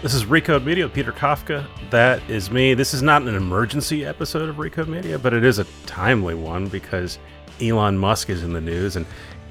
[0.00, 1.66] This is Recode Media, Peter Kafka.
[1.90, 2.72] That is me.
[2.74, 6.68] This is not an emergency episode of Recode Media, but it is a timely one
[6.68, 7.18] because
[7.60, 9.04] Elon Musk is in the news and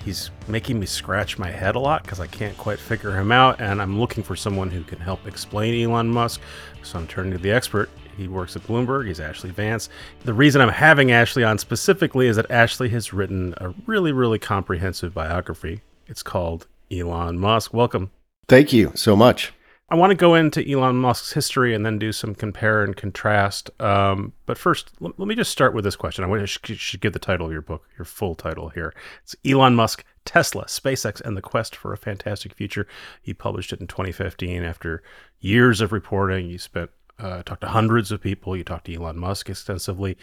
[0.06, 3.60] he's making me scratch my head a lot because I can't quite figure him out.
[3.60, 6.40] And I'm looking for someone who can help explain Elon Musk.
[6.82, 7.90] So I'm turning to the expert.
[8.16, 9.08] He works at Bloomberg.
[9.08, 9.90] He's Ashlee Vance.
[10.24, 14.40] The reason I'm having Ashlee on specifically is that Ashlee has written a really, really
[14.40, 15.82] comprehensive biography.
[16.08, 17.74] It's called Elon Musk.
[17.74, 18.12] Welcome.
[18.48, 19.52] Thank you so much.
[19.90, 23.70] I want to go into Elon Musk's history and then do some compare and contrast.
[23.80, 26.26] Um, but first, l- let me just start with this question.
[26.26, 28.94] I wish you should give the title of your book, your full title here.
[29.24, 32.86] It's Elon Musk, Tesla, SpaceX, and the Quest for a Fantastic Future.
[33.22, 35.02] He published it in 2015 after
[35.40, 36.50] years of reporting.
[36.50, 38.58] You spent uh, talked to hundreds of people.
[38.58, 40.18] You talked to Elon Musk extensively.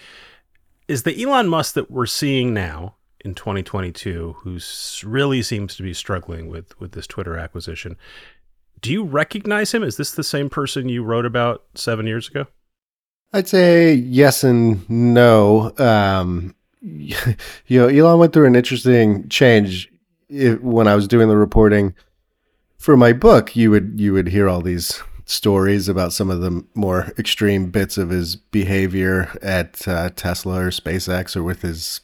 [0.88, 4.58] Is the Elon Musk that we're seeing now in 2022, who
[5.02, 7.96] really seems to be struggling with with this Twitter acquisition?
[8.84, 9.82] Do you recognize him?
[9.82, 12.46] Is this the same person you wrote about seven years ago?
[13.32, 15.72] I'd say yes and no.
[15.78, 17.16] Um, you
[17.70, 19.90] know, Elon went through an interesting change
[20.28, 21.94] it, when I was doing the reporting
[22.76, 23.56] for my book.
[23.56, 27.96] You would you would hear all these stories about some of the more extreme bits
[27.96, 32.02] of his behavior at uh, Tesla or SpaceX or with his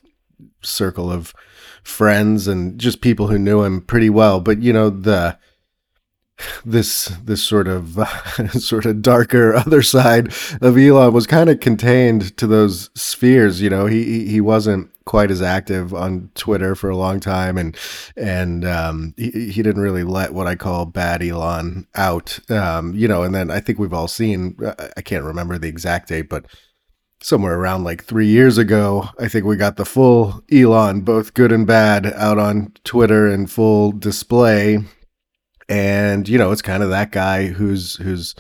[0.63, 1.35] circle of
[1.83, 4.41] friends and just people who knew him pretty well.
[4.41, 5.39] But you know the
[6.65, 7.99] this this sort of
[8.51, 13.61] sort of darker other side of Elon was kind of contained to those spheres.
[13.61, 17.77] You know, he he wasn't quite as active on Twitter for a long time, and
[18.17, 22.39] and um, he he didn't really let what I call bad Elon out.
[22.51, 24.57] Um, you know, and then I think we've all seen.
[24.97, 26.47] I can't remember the exact date, but
[27.23, 31.53] somewhere around like three years ago, I think we got the full Elon, both good
[31.53, 34.79] and bad, out on Twitter in full display
[35.71, 38.35] and you know it's kind of that guy who's who's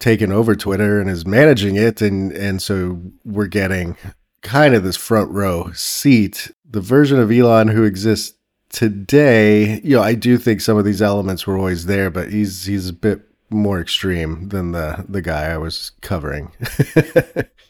[0.00, 3.96] taken over Twitter and is managing it, and and so we're getting
[4.42, 6.50] kind of this front row seat.
[6.68, 8.36] The version of Elon who exists
[8.68, 12.64] today, you know, I do think some of these elements were always there, but he's
[12.66, 16.50] he's a bit more extreme than the the guy I was covering.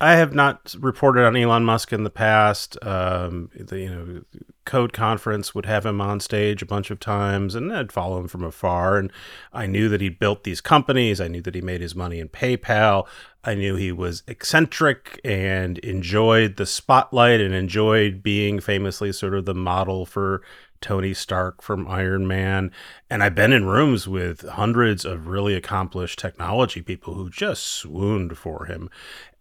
[0.00, 2.78] I have not reported on Elon Musk in the past.
[2.82, 4.22] Um, the, you know,
[4.64, 8.26] Code Conference would have him on stage a bunch of times, and I'd follow him
[8.26, 8.96] from afar.
[8.96, 9.12] And
[9.52, 11.20] I knew that he built these companies.
[11.20, 13.06] I knew that he made his money in PayPal.
[13.44, 19.44] I knew he was eccentric and enjoyed the spotlight and enjoyed being famously sort of
[19.44, 20.40] the model for
[20.80, 22.70] Tony Stark from Iron Man.
[23.08, 28.38] And I've been in rooms with hundreds of really accomplished technology people who just swooned
[28.38, 28.90] for him.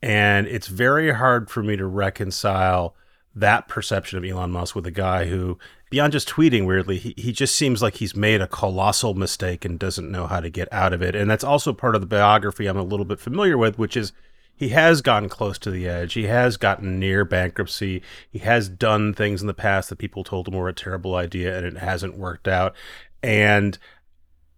[0.02, 2.96] And it's very hard for me to reconcile
[3.36, 5.58] that perception of Elon Musk with a guy who,
[5.90, 9.80] beyond just tweeting weirdly, he, he just seems like he's made a colossal mistake and
[9.80, 11.16] doesn't know how to get out of it.
[11.16, 14.12] And that's also part of the biography I'm a little bit familiar with, which is
[14.60, 16.16] he has gotten close to the edge.
[16.16, 18.02] He has gotten near bankruptcy.
[18.30, 21.56] He has done things in the past that people told him were a terrible idea
[21.58, 22.76] and it hasn't worked out.
[23.24, 23.78] And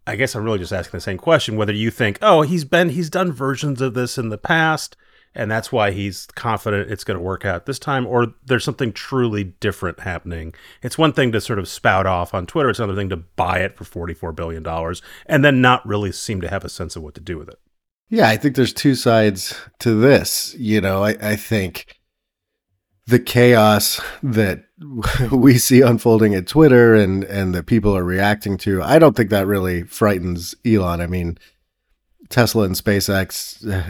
[0.08, 2.90] I guess I'm really just asking the same question whether you think, oh, he's been,
[2.90, 4.98] he's done versions of this in the past
[5.36, 8.92] and that's why he's confident it's going to work out this time or there's something
[8.92, 13.00] truly different happening it's one thing to sort of spout off on twitter it's another
[13.00, 16.66] thing to buy it for 44 billion dollars and then not really seem to have
[16.66, 17.60] a sense of what to do with it
[18.12, 21.98] yeah i think there's two sides to this you know i, I think
[23.08, 24.66] the chaos that
[25.32, 29.32] we see unfolding at twitter and and that people are reacting to i don't think
[29.32, 31.40] that really frightens elon i mean
[32.30, 33.90] tesla and spacex uh,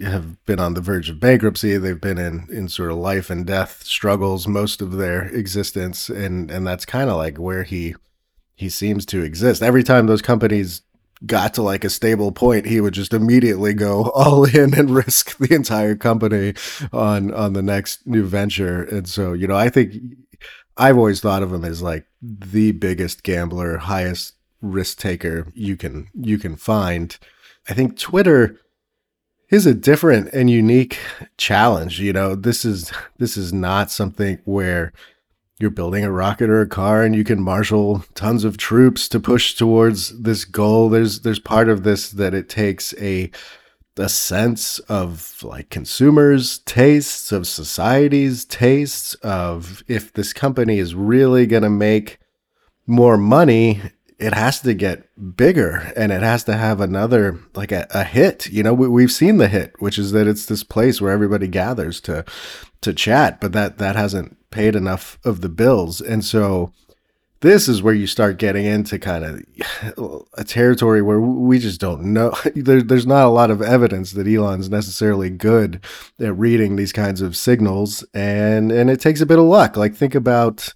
[0.00, 1.76] have been on the verge of bankruptcy.
[1.76, 6.50] They've been in in sort of life and death struggles most of their existence, and
[6.50, 7.94] and that's kind of like where he
[8.54, 9.62] he seems to exist.
[9.62, 10.82] Every time those companies
[11.26, 15.36] got to like a stable point, he would just immediately go all in and risk
[15.38, 16.54] the entire company
[16.92, 18.82] on on the next new venture.
[18.82, 19.94] And so, you know, I think
[20.76, 26.08] I've always thought of him as like the biggest gambler, highest risk taker you can
[26.14, 27.16] you can find.
[27.68, 28.58] I think Twitter
[29.50, 30.98] is a different and unique
[31.36, 32.00] challenge.
[32.00, 34.92] You know, this is this is not something where
[35.58, 39.18] you're building a rocket or a car and you can marshal tons of troops to
[39.18, 40.88] push towards this goal.
[40.88, 43.30] There's there's part of this that it takes a
[43.96, 51.46] a sense of like consumers tastes of society's tastes of if this company is really
[51.46, 52.20] going to make
[52.86, 53.82] more money
[54.18, 58.48] it has to get bigger and it has to have another like a, a hit.
[58.48, 61.48] You know we, we've seen the hit which is that it's this place where everybody
[61.48, 62.24] gathers to
[62.80, 66.72] to chat but that that hasn't paid enough of the bills and so
[67.40, 72.02] this is where you start getting into kind of a territory where we just don't
[72.02, 72.32] know.
[72.54, 75.84] There, there's not a lot of evidence that Elon's necessarily good
[76.18, 79.76] at reading these kinds of signals, and and it takes a bit of luck.
[79.76, 80.74] Like think about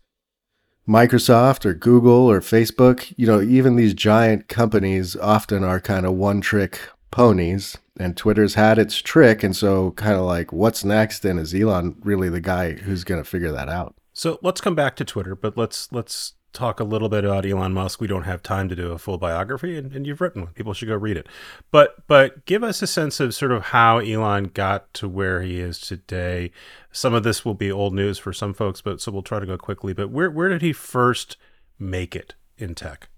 [0.88, 6.14] Microsoft or Google or Facebook, you know, even these giant companies often are kind of
[6.14, 6.78] one trick
[7.10, 7.76] ponies.
[7.98, 9.42] And Twitter's had its trick.
[9.42, 11.24] And so, kind of like, what's next?
[11.24, 13.94] And is Elon really the guy who's going to figure that out?
[14.14, 17.72] So let's come back to Twitter, but let's let's talk a little bit about Elon
[17.72, 18.00] Musk.
[18.00, 20.52] We don't have time to do a full biography, and, and, you've written one.
[20.52, 21.26] People should go read it.
[21.70, 25.60] But but give us a sense of sort of how Elon got to where he
[25.60, 26.50] is today.
[26.90, 29.46] Some of this will be old news for some folks, but so we'll try to
[29.46, 29.92] go quickly.
[29.92, 31.36] But where where did he first
[31.78, 33.08] make it in tech?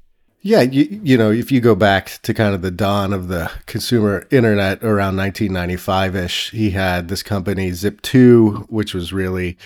[0.47, 3.51] Yeah, you, you know, if you go back to kind of the dawn of the
[3.65, 9.57] consumer internet around 1995 ish, he had this company Zip2, which was really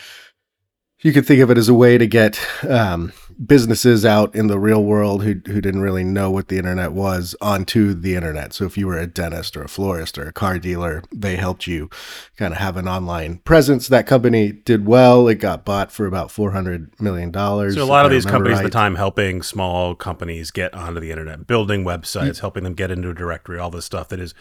[1.01, 3.13] you could think of it as a way to get um,
[3.45, 7.37] businesses out in the real world who who didn't really know what the internet was
[7.41, 8.53] onto the internet.
[8.53, 11.67] So if you were a dentist or a florist or a car dealer, they helped
[11.67, 11.89] you
[12.37, 13.89] kind of have an online presence.
[13.89, 15.29] That company did well.
[15.29, 17.75] It got bought for about four hundred million dollars.
[17.75, 18.65] So a lot of these companies right.
[18.65, 22.91] at the time helping small companies get onto the internet, building websites, helping them get
[22.91, 24.35] into a directory, all this stuff that is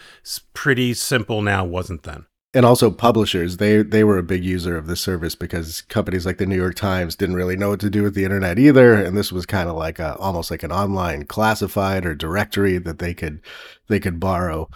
[0.54, 4.86] pretty simple now wasn't then and also publishers they they were a big user of
[4.86, 8.02] this service because companies like the New York Times didn't really know what to do
[8.02, 11.24] with the internet either and this was kind of like a almost like an online
[11.24, 13.40] classified or directory that they could
[13.88, 14.68] they could borrow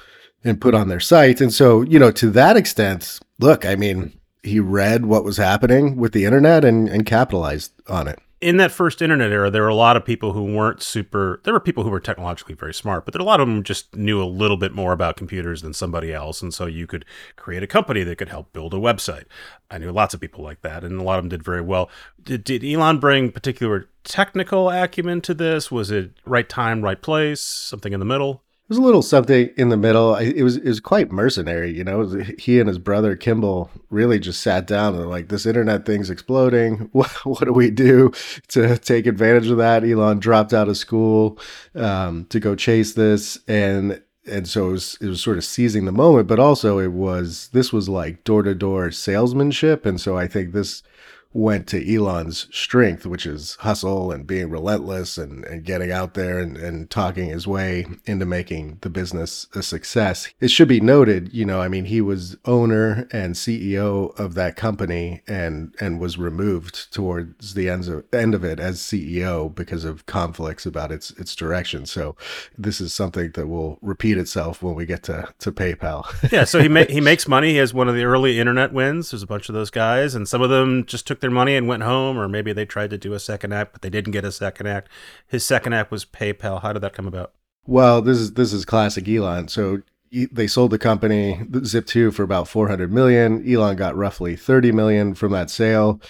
[0.45, 1.41] and put on their site.
[1.41, 5.97] And so you know to that extent look i mean he read what was happening
[5.97, 9.69] with the internet and and capitalized on it in that first internet era, there were
[9.69, 11.41] a lot of people who weren't super.
[11.45, 13.95] There were people who were technologically very smart, but there a lot of them just
[13.95, 17.05] knew a little bit more about computers than somebody else, and so you could
[17.37, 19.25] create a company that could help build a website.
[19.71, 21.89] I knew lots of people like that, and a lot of them did very well.
[22.23, 25.71] Did, did Elon bring particular technical acumen to this?
[25.71, 28.43] Was it right time, right place, something in the middle?
[28.73, 30.15] Was a little something in the middle.
[30.15, 32.07] it was it was quite mercenary, you know.
[32.39, 36.89] he and his brother Kimball really just sat down and like, this internet thing's exploding.
[36.93, 38.13] What what do we do
[38.49, 39.85] to take advantage of that?
[39.85, 41.39] Elon dropped out of school
[41.75, 45.85] um, to go chase this, and and so it was, it was sort of seizing
[45.85, 50.17] the moment, but also it was this was like door to door salesmanship, and so
[50.17, 50.83] I think this
[51.33, 56.39] went to Elon's strength, which is hustle and being relentless and, and getting out there
[56.39, 60.29] and, and talking his way into making the business a success.
[60.41, 64.57] It should be noted, you know, I mean, he was owner and CEO of that
[64.57, 69.85] company and and was removed towards the ends of, end of it as CEO because
[69.85, 71.87] of conflicts about its its direction.
[71.87, 72.17] So
[72.57, 76.05] this is something that will repeat itself when we get to, to PayPal.
[76.33, 77.51] yeah, so he ma- he makes money.
[77.51, 79.11] He has one of the early internet wins.
[79.11, 81.67] There's a bunch of those guys, and some of them just took their money and
[81.67, 84.27] went home, or maybe they tried to do a second act, but they didn't get
[84.27, 84.91] a second act.
[85.27, 86.61] His second act was PayPal.
[86.61, 87.33] How did that come about?
[87.67, 89.49] Well, this is this is classic Elon.
[89.49, 93.49] So they sold the company Zip2 for about 400 million.
[93.51, 96.01] Elon got roughly 30 million from that sale.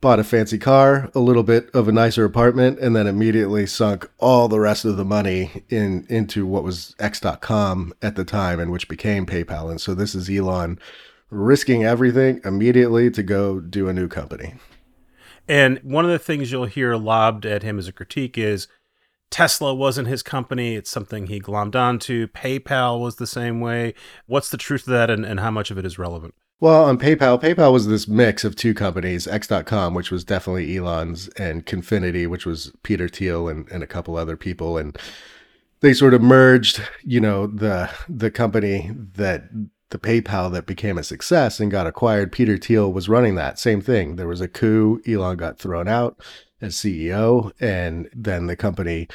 [0.00, 4.08] Bought a fancy car, a little bit of a nicer apartment, and then immediately sunk
[4.18, 8.70] all the rest of the money in into what was X.com at the time and
[8.72, 9.70] which became PayPal.
[9.70, 10.78] And so this is Elon
[11.32, 14.54] risking everything immediately to go do a new company.
[15.48, 18.68] And one of the things you'll hear lobbed at him as a critique is
[19.30, 20.76] Tesla wasn't his company.
[20.76, 22.28] It's something he glommed onto.
[22.28, 23.94] PayPal was the same way.
[24.26, 26.34] What's the truth of that and, and how much of it is relevant?
[26.60, 31.26] Well, on PayPal, PayPal was this mix of two companies, X.com, which was definitely Elon's,
[31.30, 34.78] and Confinity, which was Peter Thiel and, and a couple other people.
[34.78, 34.96] And
[35.80, 39.48] they sort of merged, you know, the the company that
[39.92, 43.58] the PayPal that became a success and got acquired, Peter Thiel was running that.
[43.58, 44.16] Same thing.
[44.16, 45.00] There was a coup.
[45.06, 46.20] Elon got thrown out
[46.60, 49.08] as CEO, and then the company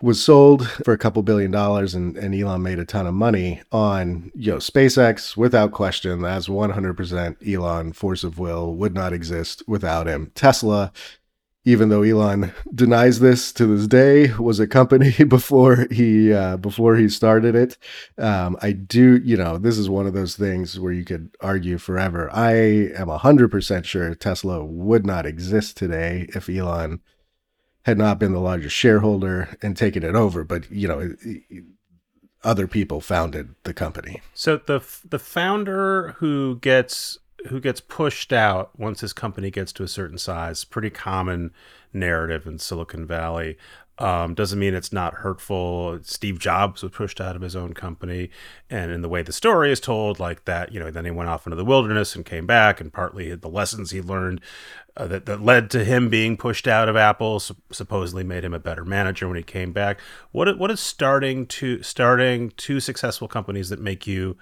[0.00, 3.60] was sold for a couple billion dollars and, and Elon made a ton of money
[3.72, 9.60] on you know SpaceX without question that's 100% Elon force of will would not exist
[9.66, 10.92] without him Tesla
[11.68, 16.96] even though Elon denies this to this day, was a company before he uh, before
[16.96, 17.76] he started it.
[18.16, 21.76] Um, I do, you know, this is one of those things where you could argue
[21.76, 22.30] forever.
[22.32, 27.00] I am hundred percent sure Tesla would not exist today if Elon
[27.82, 30.44] had not been the largest shareholder and taken it over.
[30.44, 31.14] But you know,
[32.42, 34.22] other people founded the company.
[34.32, 39.82] So the the founder who gets who gets pushed out once his company gets to
[39.82, 40.64] a certain size.
[40.64, 41.52] Pretty common
[41.92, 43.56] narrative in Silicon Valley.
[43.98, 45.98] Um, doesn't mean it's not hurtful.
[46.02, 48.30] Steve Jobs was pushed out of his own company,
[48.70, 51.28] and in the way the story is told, like that, you know, then he went
[51.28, 54.40] off into the wilderness and came back, and partly the lessons he learned
[54.96, 58.60] uh, that that led to him being pushed out of Apple supposedly made him a
[58.60, 59.98] better manager when he came back.
[60.30, 64.36] What what is starting to starting two successful companies that make you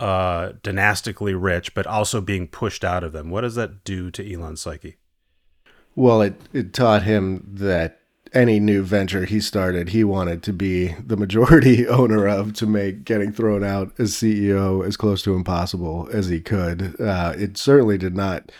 [0.00, 3.30] uh, dynastically rich, but also being pushed out of them.
[3.30, 4.96] What does that do to Elon's psyche?
[5.94, 8.00] Well, it, it taught him that
[8.32, 13.04] any new venture he started, he wanted to be the majority owner of to make
[13.04, 16.98] getting thrown out as CEO as close to impossible as he could.
[17.00, 18.50] Uh, it certainly did not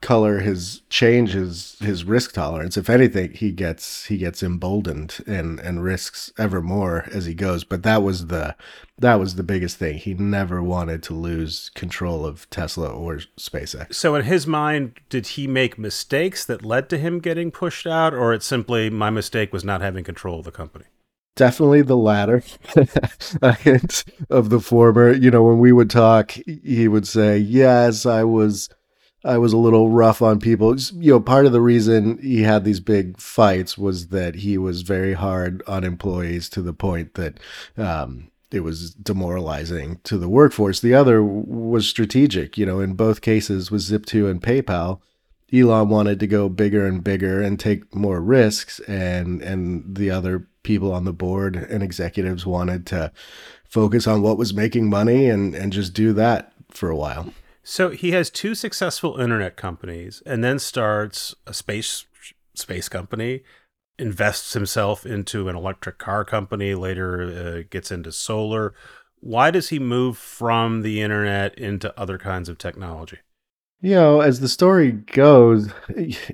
[0.00, 2.76] color his change his his risk tolerance.
[2.76, 7.64] If anything, he gets he gets emboldened and and risks ever more as he goes.
[7.64, 8.54] But that was the
[8.98, 9.98] that was the biggest thing.
[9.98, 13.94] He never wanted to lose control of Tesla or SpaceX.
[13.94, 18.12] So in his mind, did he make mistakes that led to him getting pushed out,
[18.12, 20.86] or it's simply my mistake was not having control of the company?
[21.36, 22.42] Definitely the latter,
[23.42, 25.12] a hint of the former.
[25.12, 28.68] You know, when we would talk, he would say, "Yes, I was."
[29.24, 30.76] I was a little rough on people.
[30.94, 34.82] You know, part of the reason he had these big fights was that he was
[34.82, 37.40] very hard on employees to the point that
[37.76, 40.80] um, it was demoralizing to the workforce.
[40.80, 42.56] The other was strategic.
[42.56, 45.00] You know, in both cases with Zip2 and PayPal,
[45.52, 50.46] Elon wanted to go bigger and bigger and take more risks, and and the other
[50.62, 53.12] people on the board and executives wanted to
[53.64, 57.32] focus on what was making money and and just do that for a while.
[57.62, 62.06] So he has two successful internet companies and then starts a space
[62.54, 63.42] space company,
[63.98, 68.74] invests himself into an electric car company, later uh, gets into solar.
[69.20, 73.18] Why does he move from the internet into other kinds of technology?
[73.80, 75.72] You know, as the story goes,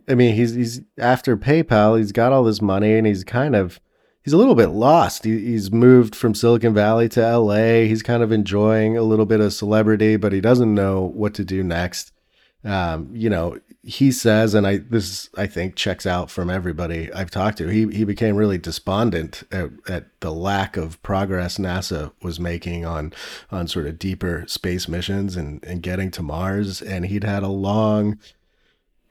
[0.08, 3.80] I mean, he's he's after PayPal, he's got all this money and he's kind of
[4.22, 5.24] he's a little bit lost.
[5.24, 7.86] He, he's moved from Silicon Valley to LA.
[7.86, 11.44] He's kind of enjoying a little bit of celebrity, but he doesn't know what to
[11.44, 12.12] do next.
[12.64, 17.30] Um, you know, he says, and I this I think checks out from everybody I've
[17.30, 17.68] talked to.
[17.68, 23.12] He he became really despondent at, at the lack of progress NASA was making on
[23.50, 26.80] on sort of deeper space missions and and getting to Mars.
[26.80, 28.18] And he'd had a long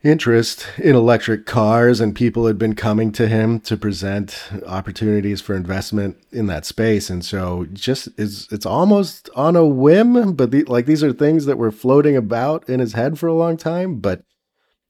[0.04, 5.56] interest in electric cars, and people had been coming to him to present opportunities for
[5.56, 7.10] investment in that space.
[7.10, 11.46] And so, just it's it's almost on a whim, but the, like these are things
[11.46, 14.24] that were floating about in his head for a long time, but.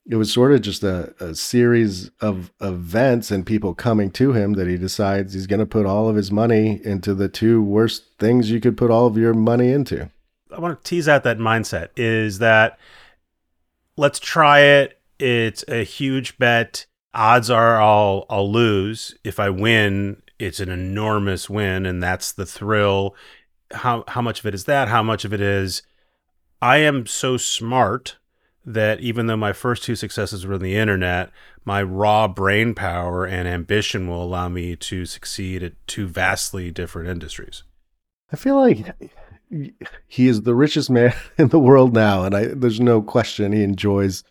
[0.06, 4.54] It was sort of just a, a series of events and people coming to him
[4.54, 8.04] that he decides he's going to put all of his money into the two worst
[8.20, 10.10] things you could put all of your money into.
[10.52, 12.78] I want to tease out that mindset is that
[13.96, 16.86] let's try it it's a huge bet.
[17.14, 19.16] Odds are I'll I'll lose.
[19.24, 23.16] If I win, it's an enormous win, and that's the thrill.
[23.72, 24.90] How how much of it is that?
[24.90, 25.84] How much of it is
[26.62, 28.18] I am so smart
[28.66, 31.32] that even though my first two successes were on the internet,
[31.66, 37.10] my raw brain power and ambition will allow me to succeed at two vastly different
[37.10, 37.64] industries.
[38.32, 38.96] I feel like
[40.08, 43.64] he is the richest man in the world now, and I, there's no question he
[43.64, 44.24] enjoys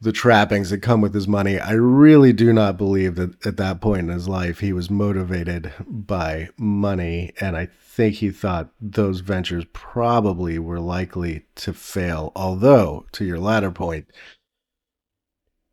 [0.00, 1.58] the trappings that come with his money.
[1.58, 5.72] I really do not believe that at that point in his life he was motivated
[5.86, 7.32] by money.
[7.40, 12.32] And I think he thought those ventures probably were likely to fail.
[12.34, 14.06] Although, to your latter point,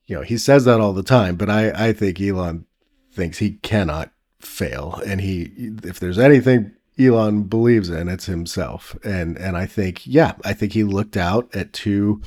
[0.05, 2.65] you know, he says that all the time, but I, I think Elon
[3.13, 5.01] thinks he cannot fail.
[5.05, 8.97] And he, if there's anything Elon believes in, it's himself.
[9.05, 12.21] And, and I think, yeah, I think he looked out at two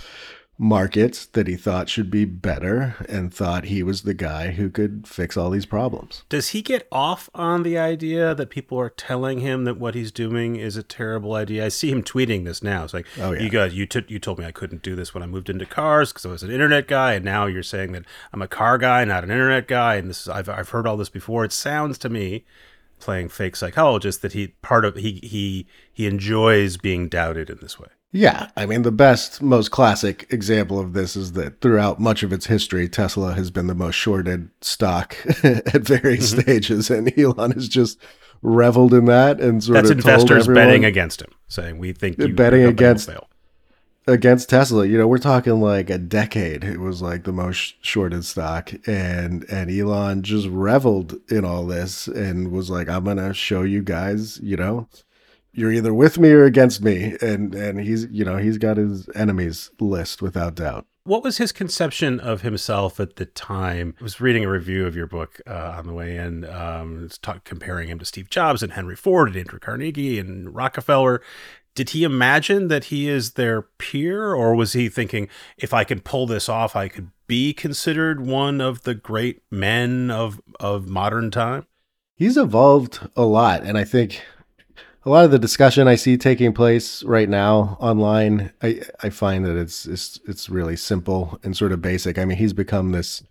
[0.60, 5.08] markets that he thought should be better and thought he was the guy who could
[5.08, 6.22] fix all these problems.
[6.28, 10.12] Does he get off on the idea that people are telling him that what he's
[10.12, 11.64] doing is a terrible idea?
[11.64, 12.84] I see him tweeting this now.
[12.84, 13.40] It's like, oh, yeah.
[13.40, 15.64] you guys, you, t- you told me I couldn't do this when I moved into
[15.64, 18.76] cars because I was an internet guy, and now you're saying that I'm a car
[18.76, 21.42] guy, not an internet guy, and this is I've I've heard all this before.
[21.46, 22.44] It sounds to me
[22.98, 27.80] playing fake psychologist that he part of he he he enjoys being doubted in this
[27.80, 27.88] way.
[28.12, 32.32] Yeah, I mean, the best, most classic example of this is that throughout much of
[32.32, 36.40] its history, Tesla has been the most shorted stock at various mm-hmm.
[36.40, 38.00] stages, and Elon has just
[38.42, 42.18] reveled in that and sort That's of investors everyone, betting against him, saying we think
[42.18, 43.10] you, betting against
[44.06, 44.86] against Tesla.
[44.86, 46.64] You know, we're talking like a decade.
[46.64, 52.08] It was like the most shorted stock, and and Elon just reveled in all this
[52.08, 54.88] and was like, "I'm gonna show you guys, you know."
[55.52, 57.16] You're either with me or against me.
[57.20, 60.86] And and he's you know he's got his enemies list without doubt.
[61.04, 63.94] What was his conception of himself at the time?
[64.00, 67.16] I was reading a review of your book uh, on the way in um, it's
[67.18, 71.22] talk, comparing him to steve jobs and henry ford and andrew carnegie and rockefeller.
[71.74, 76.04] Did he imagine that he is their peer or was he thinking if i could
[76.04, 81.30] pull this off i could be considered one of the great men of of modern
[81.30, 81.66] time?
[82.14, 84.22] He's evolved a lot and i think
[85.04, 89.44] a lot of the discussion I see taking place right now online, I, I find
[89.46, 92.18] that it's, it's it's really simple and sort of basic.
[92.18, 93.22] I mean, he's become this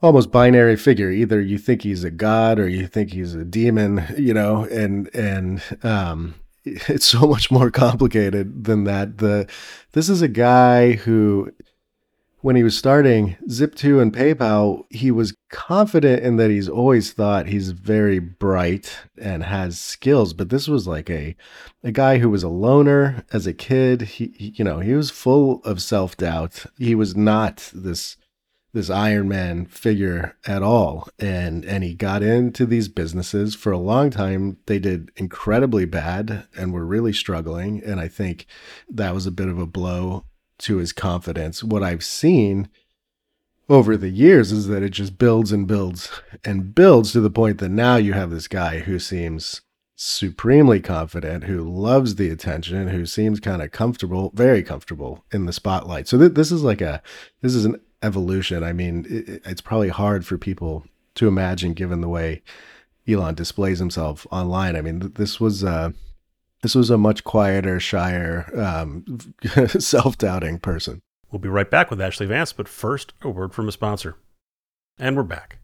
[0.00, 1.10] almost binary figure.
[1.10, 5.12] Either you think he's a god or you think he's a demon, you know, and
[5.14, 6.34] and um,
[6.64, 9.18] it's so much more complicated than that.
[9.18, 9.48] The
[9.92, 11.52] this is a guy who
[12.44, 17.46] when he was starting Zip2 and PayPal, he was confident in that he's always thought
[17.46, 20.34] he's very bright and has skills.
[20.34, 21.36] But this was like a
[21.82, 24.02] a guy who was a loner as a kid.
[24.02, 26.66] He, he you know, he was full of self doubt.
[26.76, 28.18] He was not this
[28.74, 31.08] this Iron Man figure at all.
[31.18, 34.58] And and he got into these businesses for a long time.
[34.66, 37.82] They did incredibly bad and were really struggling.
[37.82, 38.44] And I think
[38.90, 40.26] that was a bit of a blow
[40.58, 41.62] to his confidence.
[41.64, 42.68] What I've seen
[43.68, 46.10] over the years is that it just builds and builds
[46.44, 49.62] and builds to the point that now you have this guy who seems
[49.96, 55.52] supremely confident, who loves the attention, who seems kind of comfortable, very comfortable in the
[55.52, 56.08] spotlight.
[56.08, 57.02] So th- this is like a
[57.40, 58.62] this is an evolution.
[58.62, 60.84] I mean, it, it's probably hard for people
[61.14, 62.42] to imagine given the way
[63.06, 64.76] Elon displays himself online.
[64.76, 65.92] I mean, th- this was uh
[66.64, 69.04] this was a much quieter, shyer, um,
[69.78, 71.02] self doubting person.
[71.30, 74.16] We'll be right back with Ashlee Vance, but first, a word from a sponsor.
[74.98, 75.58] And we're back.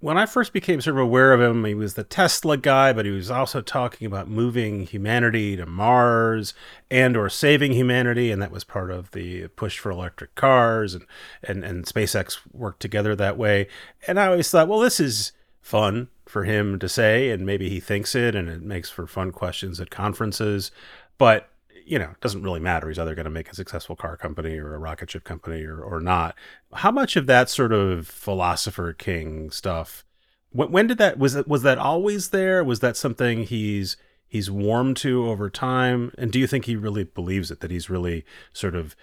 [0.00, 3.06] When I first became sort of aware of him, he was the Tesla guy, but
[3.06, 6.52] he was also talking about moving humanity to Mars
[6.90, 11.06] and or saving humanity, and that was part of the push for electric cars and
[11.42, 13.66] and, and SpaceX worked together that way.
[14.06, 17.78] And I always thought, well, this is fun for him to say, and maybe he
[17.78, 20.72] thinks it, and it makes for fun questions at conferences.
[21.16, 21.48] But
[21.86, 22.88] you know, it doesn't really matter.
[22.88, 25.80] He's either going to make a successful car company or a rocket ship company or,
[25.80, 26.34] or not.
[26.72, 30.04] How much of that sort of philosopher king stuff?
[30.50, 32.64] When, when did that was that was that always there?
[32.64, 36.12] Was that something he's he's warmed to over time?
[36.18, 37.60] And do you think he really believes it?
[37.60, 38.96] That he's really sort of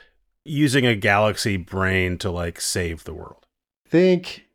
[0.44, 3.46] using a galaxy brain to like save the world?
[3.88, 4.48] Think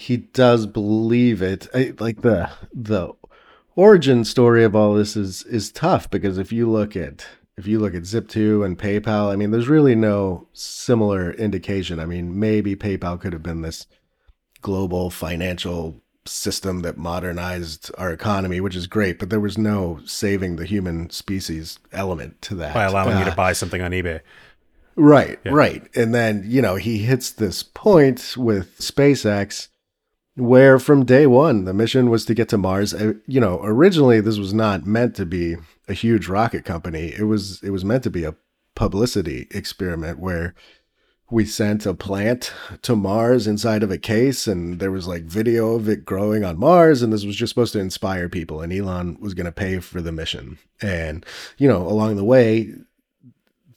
[0.00, 1.68] he does believe it.
[1.74, 3.12] I, like the the
[3.76, 7.78] origin story of all this is is tough because if you look at if you
[7.78, 12.00] look at Zip2 and PayPal, I mean, there's really no similar indication.
[12.00, 13.86] I mean, maybe PayPal could have been this
[14.62, 20.56] global financial system that modernized our economy, which is great, but there was no saving
[20.56, 22.72] the human species element to that.
[22.72, 24.20] By allowing uh, you to uh, buy something on eBay.
[24.96, 25.52] Right, yeah.
[25.52, 25.86] right.
[25.94, 29.68] And then, you know, he hits this point with SpaceX
[30.40, 32.94] where from day one the mission was to get to Mars.
[32.94, 35.56] Uh, you know, originally this was not meant to be
[35.88, 37.14] a huge rocket company.
[37.16, 38.34] It was it was meant to be a
[38.74, 40.54] publicity experiment where
[41.30, 45.74] we sent a plant to Mars inside of a case and there was like video
[45.74, 49.16] of it growing on Mars and this was just supposed to inspire people and Elon
[49.20, 50.58] was going to pay for the mission.
[50.82, 51.24] And
[51.56, 52.72] you know, along the way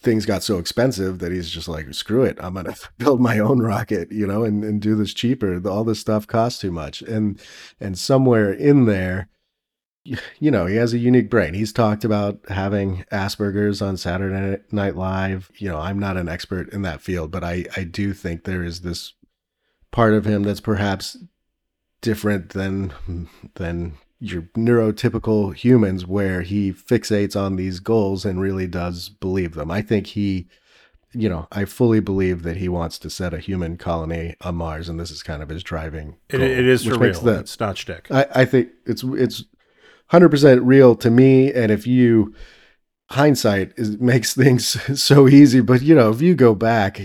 [0.04, 3.60] things got so expensive that he's just like, screw it, I'm gonna build my own
[3.60, 5.62] rocket, you know, and, and do this cheaper.
[5.68, 7.02] All this stuff costs too much.
[7.02, 7.40] And
[7.80, 9.30] and somewhere in there,
[10.04, 11.54] you know, he has a unique brain.
[11.54, 15.50] He's talked about having Asperger's on Saturday Night Live.
[15.58, 18.64] You know, I'm not an expert in that field, but I, I do think there
[18.64, 19.14] is this
[19.92, 21.18] part of him that's perhaps
[22.02, 22.94] different than
[23.56, 29.70] than your neurotypical humans where he fixates on these goals and really does believe them.
[29.70, 30.48] I think he,
[31.12, 34.88] you know, I fully believe that he wants to set a human colony on Mars,
[34.88, 36.16] and this is kind of his driving.
[36.30, 37.20] Goal, it, it is for real.
[37.20, 38.08] The, it's not shtick.
[38.10, 39.44] I, I think it's it's
[40.08, 41.52] hundred percent real to me.
[41.52, 42.34] And if you
[43.10, 47.02] hindsight is, makes things so easy, but you know, if you go back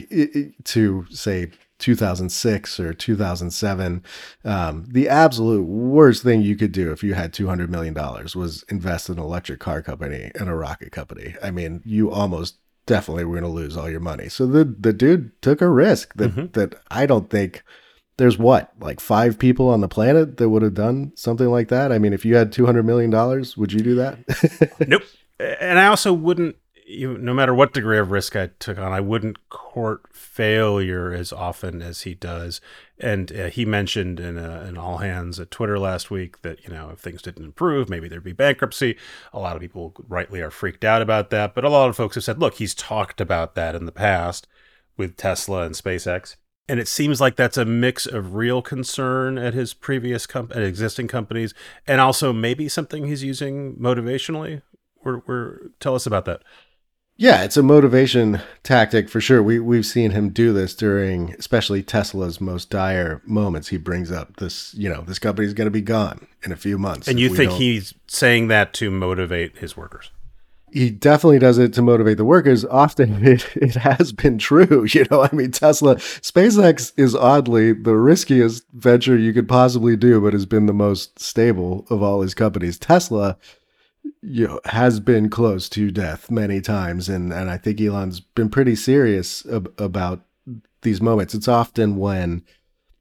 [0.64, 4.02] to say 2006 or 2007.
[4.44, 9.08] Um, the absolute worst thing you could do if you had $200 million was invest
[9.08, 11.34] in an electric car company and a rocket company.
[11.42, 14.28] I mean, you almost definitely were going to lose all your money.
[14.28, 16.52] So the, the dude took a risk that, mm-hmm.
[16.52, 17.62] that I don't think
[18.16, 21.92] there's what, like five people on the planet that would have done something like that.
[21.92, 23.10] I mean, if you had $200 million,
[23.56, 24.18] would you do that?
[24.88, 25.02] nope.
[25.38, 26.56] And I also wouldn't
[26.88, 31.83] no matter what degree of risk I took on, I wouldn't court failure as often
[31.83, 32.61] as he does.
[32.98, 36.70] And uh, he mentioned in, a, in all hands at Twitter last week that you
[36.70, 38.96] know if things didn't improve, maybe there'd be bankruptcy.
[39.33, 42.14] A lot of people rightly are freaked out about that, but a lot of folks
[42.14, 44.46] have said, look, he's talked about that in the past
[44.96, 46.37] with Tesla and SpaceX.
[46.70, 50.62] And it seems like that's a mix of real concern at his previous com- at
[50.62, 51.55] existing companies,
[51.87, 54.62] and also maybe something he's using motivationally.
[55.03, 56.42] We're, we're tell us about that.
[57.20, 59.42] Yeah, it's a motivation tactic for sure.
[59.42, 63.68] We we've seen him do this during especially Tesla's most dire moments.
[63.68, 66.78] He brings up this, you know, this company's going to be gone in a few
[66.78, 67.09] months.
[67.09, 70.12] And you think he's saying that to motivate his workers?
[70.70, 72.64] He definitely does it to motivate the workers.
[72.64, 74.87] Often it, it has been true.
[74.94, 80.20] You know, I mean, Tesla, SpaceX is oddly the riskiest venture you could possibly do,
[80.20, 82.78] but has been the most stable of all his companies.
[82.78, 83.38] Tesla
[84.22, 88.50] you know, has been close to death many times, and and I think Elon's been
[88.50, 90.24] pretty serious ab- about
[90.82, 91.34] these moments.
[91.34, 92.42] It's often when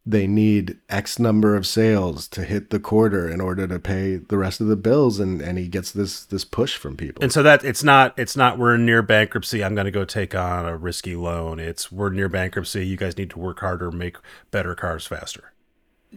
[0.05, 4.37] they need X number of sales to hit the quarter in order to pay the
[4.37, 7.21] rest of the bills, and and he gets this this push from people.
[7.21, 9.63] And so that it's not it's not we're near bankruptcy.
[9.63, 11.59] I'm going to go take on a risky loan.
[11.59, 12.85] It's we're near bankruptcy.
[12.85, 14.17] You guys need to work harder, make
[14.51, 15.51] better cars faster.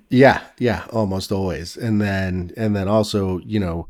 [0.09, 1.76] Yeah, yeah, almost always.
[1.76, 3.88] And then and then also, you know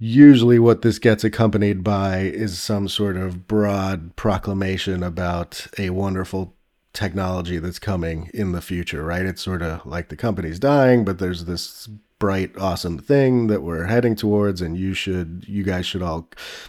[0.00, 6.54] usually what this gets accompanied by is some sort of broad proclamation about a wonderful
[6.94, 9.26] technology that's coming in the future, right?
[9.26, 11.86] It's sort of like the company's dying, but there's this
[12.18, 16.28] bright, awesome thing that we're heading towards, and you should, you guys should all,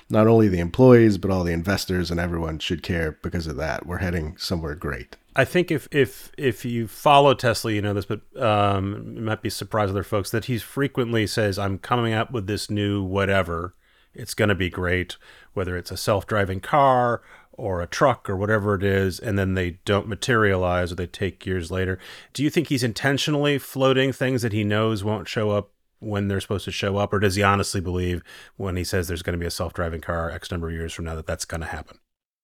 [0.10, 3.86] not only the employees, but all the investors and everyone should care because of that.
[3.86, 5.16] We're heading somewhere great.
[5.36, 9.42] I think if if if you follow Tesla, you know this, but um, it might
[9.42, 13.74] be surprise other folks that he frequently says, "I'm coming up with this new whatever.
[14.14, 15.16] It's going to be great,
[15.54, 17.22] whether it's a self-driving car
[17.54, 21.46] or a truck or whatever it is, and then they don't materialize or they take
[21.46, 21.98] years later.
[22.34, 26.42] Do you think he's intentionally floating things that he knows won't show up when they're
[26.42, 28.22] supposed to show up, or does he honestly believe
[28.58, 31.06] when he says there's going to be a self-driving car X number of years from
[31.06, 32.00] now that that's going to happen?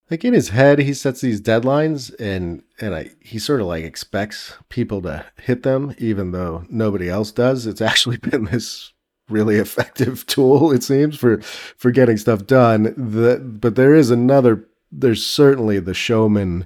[0.09, 3.83] Like in his head he sets these deadlines and and I, he sort of like
[3.83, 7.65] expects people to hit them even though nobody else does.
[7.65, 8.93] It's actually been this
[9.29, 12.93] really effective tool it seems for for getting stuff done.
[12.95, 16.65] The, but there is another there's certainly the showman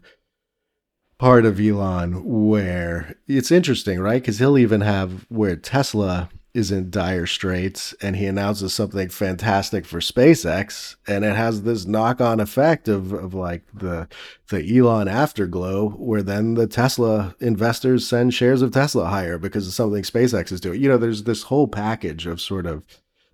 [1.17, 4.21] part of Elon where it's interesting right?
[4.21, 9.85] Because he'll even have where Tesla is in dire straits and he announces something fantastic
[9.85, 14.07] for SpaceX and it has this knock-on effect of, of like the
[14.49, 19.73] the Elon afterglow where then the Tesla investors send shares of Tesla higher because of
[19.73, 20.81] something SpaceX is doing.
[20.81, 22.85] You know, there's this whole package of sort of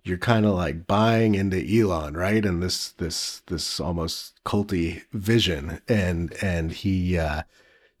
[0.04, 2.44] you're kind of like buying into Elon, right?
[2.44, 7.42] And this this this almost culty vision and and he uh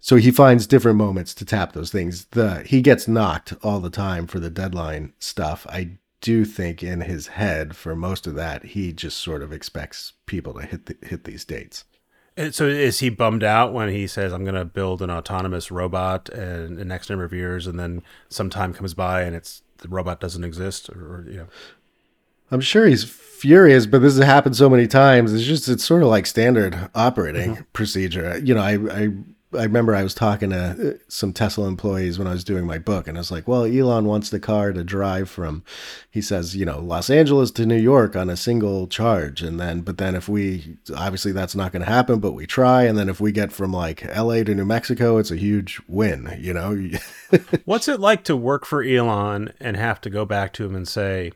[0.00, 2.26] so he finds different moments to tap those things.
[2.26, 5.66] The he gets knocked all the time for the deadline stuff.
[5.68, 10.14] I do think in his head for most of that he just sort of expects
[10.26, 11.84] people to hit the, hit these dates.
[12.36, 15.70] And so is he bummed out when he says I'm going to build an autonomous
[15.70, 19.62] robot in the next number of years and then some time comes by and it's
[19.78, 21.48] the robot doesn't exist or, or you know
[22.50, 25.34] I'm sure he's furious, but this has happened so many times.
[25.34, 27.62] It's just it's sort of like standard operating mm-hmm.
[27.72, 28.38] procedure.
[28.38, 29.08] You know, I I
[29.54, 32.78] I remember I was talking to uh, some Tesla employees when I was doing my
[32.78, 35.64] book, and I was like, "Well, Elon wants the car to drive from,"
[36.10, 39.80] he says, "you know, Los Angeles to New York on a single charge, and then,
[39.80, 43.08] but then if we, obviously that's not going to happen, but we try, and then
[43.08, 44.44] if we get from like L.A.
[44.44, 46.90] to New Mexico, it's a huge win, you know."
[47.64, 50.86] What's it like to work for Elon and have to go back to him and
[50.86, 51.32] say,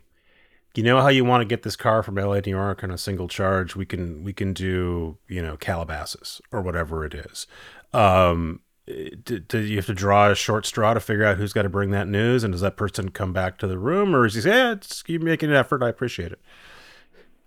[0.81, 2.91] you know how you want to get this car from LA to New York on
[2.91, 3.77] a single charge?
[3.77, 7.47] We can we can do you know Calabasas or whatever it is.
[7.93, 11.63] Um, do, do, you have to draw a short straw to figure out who's got
[11.63, 12.43] to bring that news?
[12.43, 15.05] And does that person come back to the room, or is he say, "Yeah, it's,
[15.07, 15.83] you making an effort.
[15.83, 16.41] I appreciate it."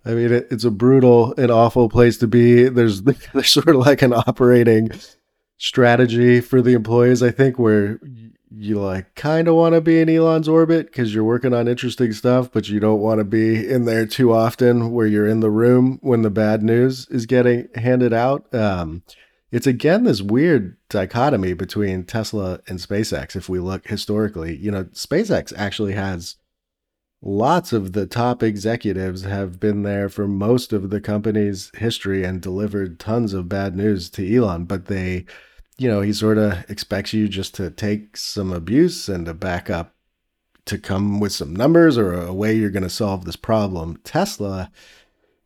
[0.05, 2.69] I mean, it, it's a brutal and awful place to be.
[2.69, 3.01] There's
[3.33, 4.91] there's sort of like an operating
[5.57, 7.99] strategy for the employees, I think, where
[8.51, 12.13] you like kind of want to be in Elon's orbit because you're working on interesting
[12.13, 15.49] stuff, but you don't want to be in there too often where you're in the
[15.49, 18.53] room when the bad news is getting handed out.
[18.53, 19.03] Um,
[19.51, 23.35] it's again this weird dichotomy between Tesla and SpaceX.
[23.35, 26.35] If we look historically, you know, SpaceX actually has
[27.21, 32.41] lots of the top executives have been there for most of the company's history and
[32.41, 35.25] delivered tons of bad news to Elon, but they,
[35.77, 39.69] you know, he sort of expects you just to take some abuse and to back
[39.69, 39.93] up
[40.65, 43.99] to come with some numbers or a way you're going to solve this problem.
[44.03, 44.71] Tesla,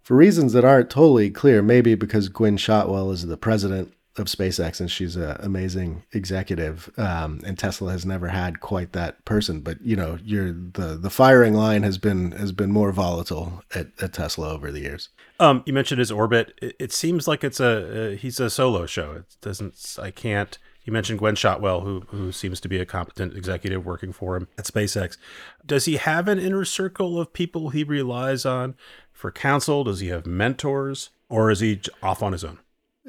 [0.01, 4.79] for reasons that aren't totally clear, maybe because Gwynne Shotwell is the president of SpaceX
[4.79, 9.61] and she's an amazing executive, um, and Tesla has never had quite that person.
[9.61, 13.87] But you know, you're the the firing line has been has been more volatile at,
[14.01, 15.09] at Tesla over the years.
[15.39, 16.53] Um, you mentioned his orbit.
[16.61, 19.13] It, it seems like it's a uh, he's a solo show.
[19.13, 19.95] It doesn't.
[19.99, 20.57] I can't
[20.89, 24.47] you mentioned Gwynne Shotwell, who who seems to be a competent executive working for him
[24.57, 25.17] at SpaceX.
[25.63, 28.75] Does he have an inner circle of people he relies on
[29.11, 29.83] for counsel?
[29.83, 32.57] Does he have mentors, or is he off on his own?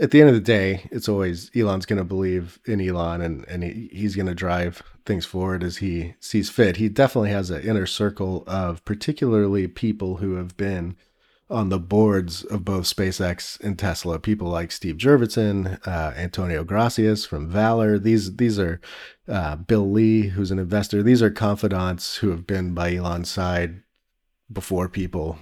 [0.00, 3.46] At the end of the day, it's always Elon's going to believe in Elon, and
[3.46, 6.78] and he, he's going to drive things forward as he sees fit.
[6.78, 10.96] He definitely has an inner circle of particularly people who have been
[11.50, 14.18] on the boards of both SpaceX and Tesla.
[14.18, 17.98] People like Steve Jurvetson, uh, Antonio Gracias from Valor.
[17.98, 18.80] These these are
[19.28, 21.02] uh, Bill Lee, who's an investor.
[21.02, 23.82] These are confidants who have been by Elon's side
[24.50, 25.38] before people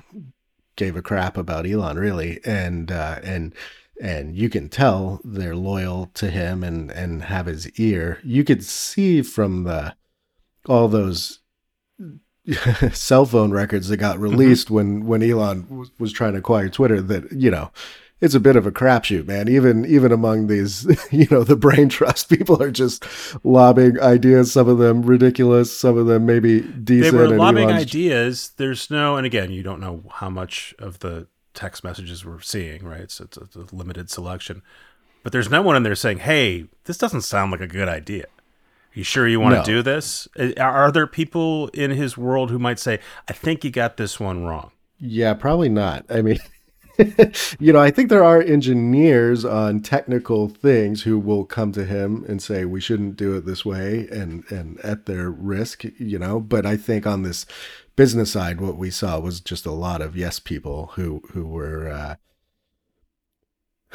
[0.76, 3.54] gave a crap about Elon, really, and uh, and
[4.00, 8.20] and you can tell they're loyal to him and and have his ear.
[8.24, 9.94] You could see from the
[10.66, 11.40] all those
[12.92, 14.24] cell phone records that got mm-hmm.
[14.24, 14.74] released mm-hmm.
[14.74, 17.70] when when Elon was, was trying to acquire Twitter that you know
[18.20, 19.48] it's a bit of a crapshoot, man.
[19.48, 23.04] Even even among these, you know, the brain trust people are just
[23.44, 24.52] lobbing ideas.
[24.52, 27.12] Some of them ridiculous, some of them maybe decent.
[27.12, 27.82] They were lobbing Elon's...
[27.82, 28.52] ideas.
[28.56, 31.28] There's no, and again, you don't know how much of the
[31.58, 33.10] text messages we're seeing, right?
[33.10, 34.62] So it's a, it's a limited selection,
[35.22, 38.26] but there's no one in there saying, "Hey, this doesn't sound like a good idea."
[38.94, 39.62] You sure you want no.
[39.62, 40.26] to do this?
[40.58, 44.44] Are there people in his world who might say, I think you got this one
[44.44, 44.72] wrong?
[44.98, 46.04] Yeah, probably not.
[46.10, 46.38] I mean,
[47.60, 52.24] you know, I think there are engineers on technical things who will come to him
[52.28, 56.40] and say we shouldn't do it this way and and at their risk, you know,
[56.40, 57.46] but I think on this
[57.94, 61.88] business side what we saw was just a lot of yes people who who were
[61.88, 62.16] uh,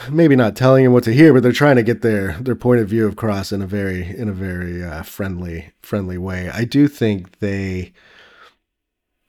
[0.10, 2.80] maybe not telling him what to hear, but they're trying to get their their point
[2.82, 6.50] of view across in a very in a very uh, friendly friendly way.
[6.50, 7.92] I do think they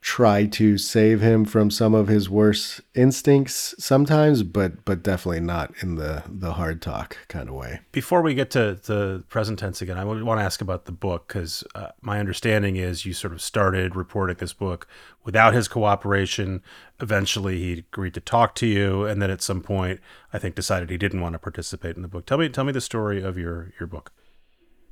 [0.05, 5.73] try to save him from some of his worst instincts sometimes, but but definitely not
[5.81, 7.79] in the the hard talk kind of way.
[7.91, 11.27] Before we get to the present tense again, I want to ask about the book
[11.27, 14.87] because uh, my understanding is you sort of started reporting this book
[15.23, 16.61] without his cooperation.
[17.01, 20.91] Eventually, he agreed to talk to you, and then at some point, I think decided
[20.91, 22.27] he didn't want to participate in the book.
[22.27, 24.11] Tell me, tell me the story of your your book.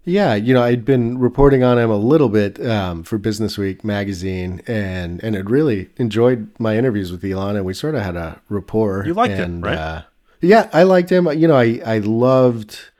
[0.06, 3.84] Yeah, you know, I'd been reporting on him a little bit um, for Business Week
[3.84, 8.18] magazine, and and had really enjoyed my interviews with Elon, and we sort of had
[8.18, 9.04] a rapport.
[9.06, 9.78] You liked and, him, right?
[9.78, 10.02] Uh,
[10.42, 11.28] yeah, I liked him.
[11.32, 12.92] You know, I I loved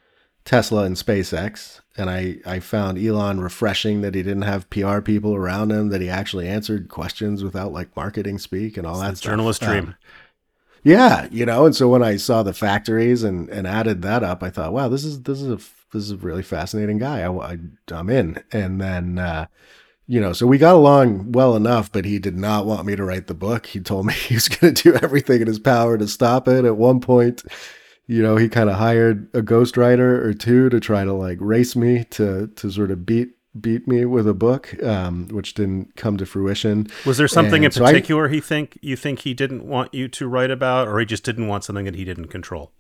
[0.46, 5.36] Tesla and SpaceX, and I I found Elon refreshing that he didn't have PR people
[5.36, 9.18] around him, that he actually answered questions without like marketing speak and all it's that.
[9.18, 9.30] Stuff.
[9.32, 9.84] Journalist dream.
[9.88, 9.96] Um,
[10.86, 14.42] yeah, you know, and so when I saw the factories and and added that up,
[14.42, 15.58] I thought, wow, this is this is a
[15.94, 17.22] this is a really fascinating guy.
[17.22, 17.58] I,
[17.92, 18.44] I am in.
[18.52, 19.48] And then, uh,
[20.08, 23.04] you know, so we got along well enough, but he did not want me to
[23.04, 23.68] write the book.
[23.68, 26.66] He told me he was going to do everything in his power to stop it.
[26.66, 27.44] At one point,
[28.08, 31.76] you know, he kind of hired a ghostwriter or two to try to like race
[31.76, 33.30] me to to sort of beat
[33.60, 36.88] beat me with a book, um, which didn't come to fruition.
[37.06, 39.94] Was there something and in so particular I, he think you think he didn't want
[39.94, 42.72] you to write about, or he just didn't want something that he didn't control?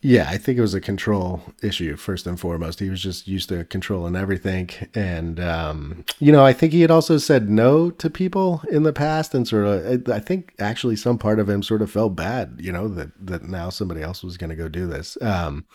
[0.00, 2.78] Yeah, I think it was a control issue first and foremost.
[2.78, 6.90] He was just used to controlling everything, and um, you know, I think he had
[6.92, 11.18] also said no to people in the past, and sort of, I think actually some
[11.18, 14.36] part of him sort of felt bad, you know, that that now somebody else was
[14.36, 15.18] going to go do this.
[15.20, 15.66] Um,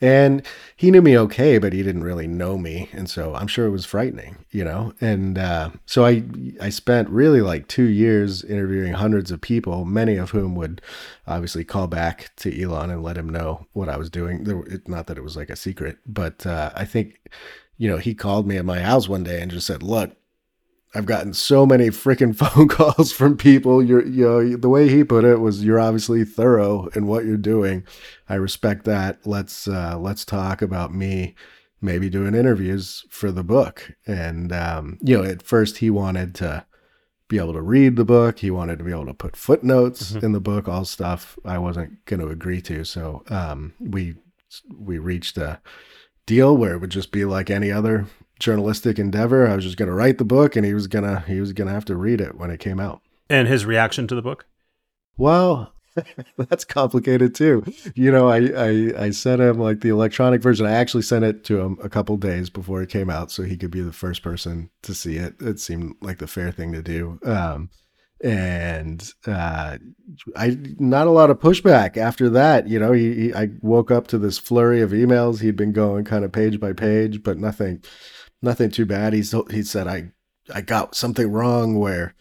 [0.00, 0.44] and
[0.76, 3.70] he knew me okay, but he didn't really know me, and so I'm sure it
[3.70, 4.94] was frightening, you know.
[5.00, 6.24] And uh, so I
[6.60, 10.80] I spent really like two years interviewing hundreds of people, many of whom would
[11.26, 14.44] obviously call back to Elon and let him know what I was doing.
[14.44, 17.20] There, it, not that it was like a secret, but uh, I think
[17.78, 20.16] you know he called me at my house one day and just said, "Look,
[20.94, 23.82] I've gotten so many freaking phone calls from people.
[23.82, 27.36] You're, you know, the way he put it was, you're obviously thorough in what you're
[27.36, 27.84] doing.
[28.28, 29.26] I respect that.
[29.26, 31.34] Let's, uh, let's talk about me
[31.80, 33.92] maybe doing interviews for the book.
[34.06, 36.66] And, um, you know, at first he wanted to
[37.30, 38.40] be able to read the book.
[38.40, 40.26] He wanted to be able to put footnotes mm-hmm.
[40.26, 42.84] in the book, all stuff I wasn't going to agree to.
[42.84, 44.16] So, um, we
[44.76, 45.60] we reached a
[46.26, 48.06] deal where it would just be like any other
[48.40, 49.46] journalistic endeavor.
[49.46, 51.72] I was just going to write the book, and he was gonna he was gonna
[51.72, 53.00] have to read it when it came out.
[53.30, 54.46] And his reaction to the book?
[55.16, 55.72] Well,
[56.36, 57.64] that's complicated too.
[57.94, 60.66] You know, I, I I sent him like the electronic version.
[60.66, 63.56] I actually sent it to him a couple days before it came out, so he
[63.56, 65.34] could be the first person to see it.
[65.40, 67.18] It seemed like the fair thing to do.
[67.24, 67.70] Um,
[68.22, 69.78] and uh,
[70.36, 72.68] I not a lot of pushback after that.
[72.68, 75.40] You know, he, he, I woke up to this flurry of emails.
[75.40, 77.82] He'd been going kind of page by page, but nothing,
[78.42, 79.14] nothing too bad.
[79.14, 80.12] He's he said I
[80.54, 82.14] I got something wrong where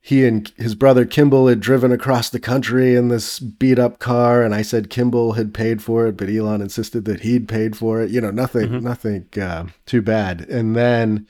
[0.00, 4.42] he and his brother Kimball had driven across the country in this beat up car,
[4.42, 8.00] and I said Kimball had paid for it, but Elon insisted that he'd paid for
[8.00, 8.10] it.
[8.10, 8.84] You know, nothing, mm-hmm.
[8.84, 10.42] nothing uh, too bad.
[10.48, 11.26] And then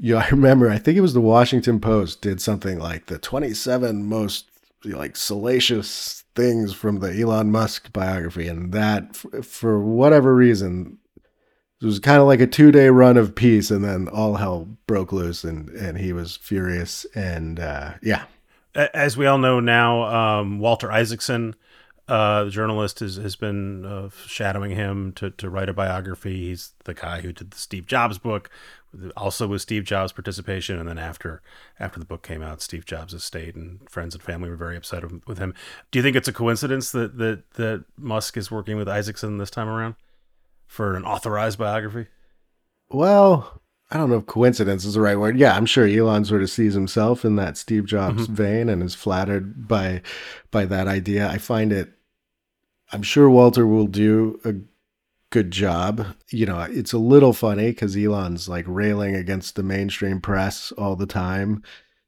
[0.00, 3.18] you know, I remember, I think it was the Washington Post did something like the
[3.18, 4.46] 27 most
[4.84, 8.48] like salacious things from the Elon Musk biography.
[8.48, 10.96] And that, for whatever reason,
[11.80, 13.70] it was kind of like a two day run of peace.
[13.70, 17.06] And then all hell broke loose and, and he was furious.
[17.14, 18.24] And uh, yeah.
[18.74, 21.56] As we all know now, um, Walter Isaacson,
[22.06, 26.48] uh, the journalist, has, has been uh, shadowing him to, to write a biography.
[26.48, 28.48] He's the guy who did the Steve Jobs book,
[29.16, 31.42] also with Steve Jobs' participation, and then after
[31.80, 35.02] after the book came out, Steve Jobs' estate and friends and family were very upset
[35.26, 35.52] with him.
[35.90, 39.50] Do you think it's a coincidence that that that Musk is working with Isaacson this
[39.50, 39.96] time around
[40.70, 42.06] for an authorized biography?
[42.90, 45.36] Well, I don't know if coincidence is the right word.
[45.36, 48.34] Yeah, I'm sure Elon sort of sees himself in that Steve Jobs mm-hmm.
[48.34, 50.02] vein and is flattered by
[50.52, 51.28] by that idea.
[51.28, 51.90] I find it
[52.92, 54.54] I'm sure Walter will do a
[55.30, 56.06] good job.
[56.30, 60.94] You know, it's a little funny because Elon's like railing against the mainstream press all
[60.94, 61.64] the time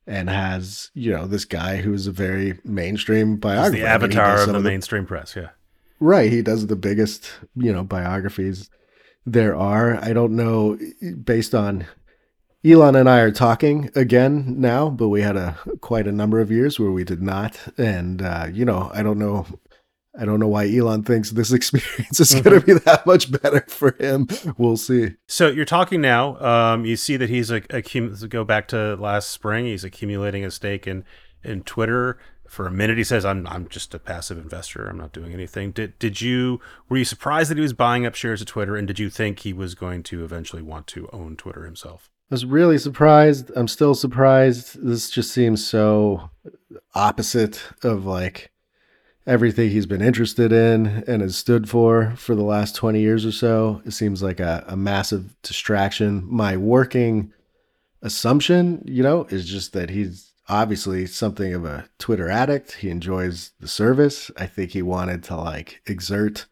[0.06, 3.74] and has, you know, this guy who's a very mainstream biographer.
[3.74, 5.50] He's the avatar I mean, of the, of the mainstream press, yeah.
[6.02, 6.32] Right.
[6.32, 8.68] He does the biggest, you know, biographies
[9.24, 9.96] there are.
[10.02, 10.76] I don't know,
[11.22, 11.86] based on
[12.64, 16.50] Elon and I are talking again now, but we had a quite a number of
[16.50, 17.56] years where we did not.
[17.78, 19.46] And, uh, you know, I don't know
[20.18, 22.42] I don't know why Elon thinks this experience is mm-hmm.
[22.42, 24.28] going to be that much better for him.
[24.58, 25.12] We'll see.
[25.26, 26.38] So you're talking now.
[26.40, 27.82] Um, you see that he's a, a
[28.28, 29.66] go back to last spring.
[29.66, 31.04] He's accumulating a stake in
[31.44, 32.18] in Twitter.
[32.52, 34.86] For a minute, he says, "I'm I'm just a passive investor.
[34.86, 38.14] I'm not doing anything." Did did you were you surprised that he was buying up
[38.14, 41.34] shares of Twitter, and did you think he was going to eventually want to own
[41.34, 42.10] Twitter himself?
[42.30, 43.50] I was really surprised.
[43.56, 44.86] I'm still surprised.
[44.86, 46.28] This just seems so
[46.94, 48.52] opposite of like
[49.26, 53.32] everything he's been interested in and has stood for for the last 20 years or
[53.32, 53.80] so.
[53.86, 56.22] It seems like a, a massive distraction.
[56.26, 57.32] My working
[58.02, 62.72] assumption, you know, is just that he's obviously something of a Twitter addict.
[62.72, 64.30] He enjoys the service.
[64.36, 66.46] I think he wanted to like exert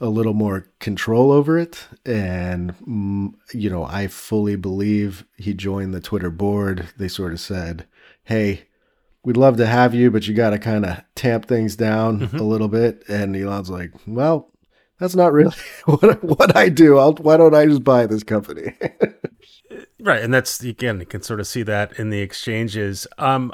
[0.00, 1.86] a little more control over it.
[2.04, 6.88] And, mm, you know, I fully believe he joined the Twitter board.
[6.98, 7.86] They sort of said,
[8.24, 8.66] hey,
[9.24, 12.36] we'd love to have you, but you got to kind of tamp things down mm-hmm.
[12.36, 13.02] a little bit.
[13.08, 14.52] And Elon's like, well,
[15.00, 16.98] that's not really what, what I do.
[16.98, 18.74] I'll, why don't I just buy this company?
[20.00, 20.22] right.
[20.22, 23.06] And that's, again, you can sort of see that in the exchanges.
[23.18, 23.52] Um,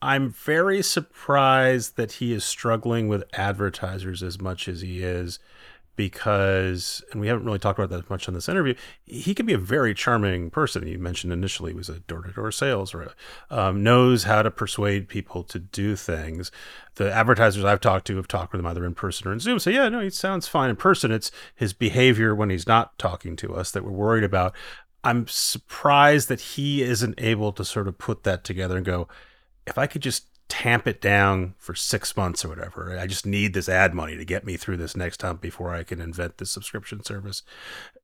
[0.00, 5.38] I'm very surprised that he is struggling with advertisers as much as he is
[5.94, 8.74] because, and we haven't really talked about that much on this interview,
[9.04, 10.86] he can be a very charming person.
[10.86, 13.12] You mentioned initially he was a door to door sales or
[13.50, 16.50] um, knows how to persuade people to do things.
[16.94, 19.58] The advertisers I've talked to have talked with him either in person or in Zoom.
[19.58, 21.12] Say, yeah, no, he sounds fine in person.
[21.12, 24.54] It's his behavior when he's not talking to us that we're worried about.
[25.04, 29.08] I'm surprised that he isn't able to sort of put that together and go,
[29.66, 32.98] if I could just tamp it down for six months or whatever.
[32.98, 35.82] I just need this ad money to get me through this next hump before I
[35.82, 37.42] can invent this subscription service.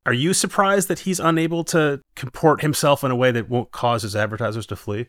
[0.07, 4.01] Are you surprised that he's unable to comport himself in a way that won't cause
[4.01, 5.09] his advertisers to flee?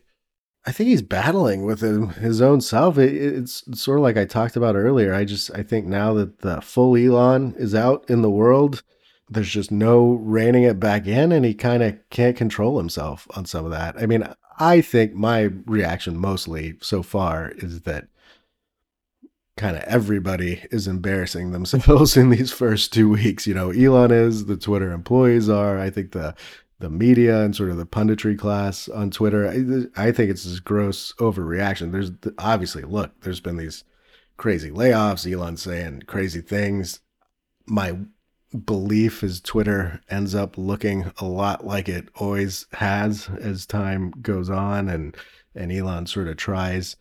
[0.66, 2.98] I think he's battling with his own self.
[2.98, 5.14] it's sort of like I talked about earlier.
[5.14, 8.82] I just I think now that the full Elon is out in the world,
[9.30, 13.46] there's just no reining it back in, and he kind of can't control himself on
[13.46, 13.96] some of that.
[13.96, 14.26] I mean,
[14.58, 18.08] I think my reaction mostly so far is that
[19.56, 23.46] kind of everybody is embarrassing themselves in these first two weeks.
[23.46, 25.78] You know, Elon is, the Twitter employees are.
[25.78, 26.34] I think the
[26.80, 29.46] the media and sort of the punditry class on Twitter.
[29.46, 31.92] I, I think it's this gross overreaction.
[31.92, 33.84] There's obviously look, there's been these
[34.38, 35.30] crazy layoffs.
[35.30, 37.00] Elon saying crazy things.
[37.66, 37.98] My
[38.64, 44.50] belief is Twitter ends up looking a lot like it always has as time goes
[44.50, 45.16] on and
[45.54, 46.96] and Elon sort of tries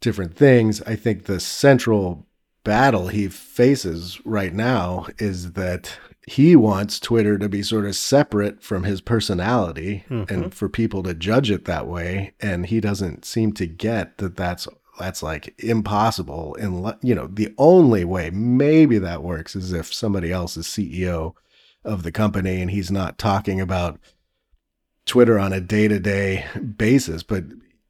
[0.00, 0.82] different things.
[0.82, 2.26] I think the central
[2.64, 5.96] battle he faces right now is that
[6.26, 10.30] he wants Twitter to be sort of separate from his personality Mhm.
[10.30, 14.36] and for people to judge it that way and he doesn't seem to get that
[14.36, 14.66] that's
[14.98, 20.30] that's like impossible and you know the only way maybe that works is if somebody
[20.32, 21.34] else is CEO
[21.84, 23.98] of the company and he's not talking about
[25.04, 27.44] Twitter on a day-to-day basis but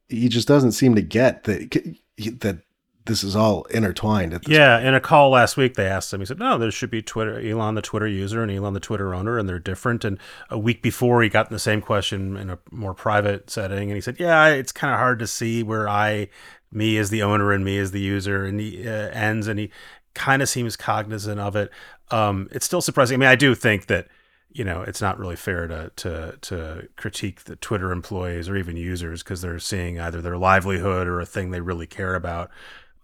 [0.09, 1.97] he just doesn't seem to get that
[2.41, 2.59] that
[3.07, 6.21] this is all intertwined Yeah, in a call last week, they asked him.
[6.21, 9.15] He said, "No, there should be Twitter, Elon, the Twitter user, and Elon, the Twitter
[9.15, 12.59] owner, and they're different." And a week before, he got the same question in a
[12.71, 16.29] more private setting, and he said, "Yeah, it's kind of hard to see where I,
[16.75, 19.71] me as the owner, and me as the user, and he uh, ends." And he
[20.15, 21.71] kind of seems cognizant of it.
[22.11, 23.17] Um, it's still surprising.
[23.17, 24.09] I mean, I do think that
[24.53, 28.77] you know it's not really fair to to to critique the Twitter employees or even
[28.77, 32.51] users because they're seeing either their livelihood or a thing they really care about